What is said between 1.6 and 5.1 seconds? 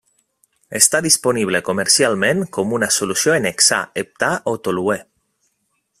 comercialment com una solució en hexà, heptà, o toluè.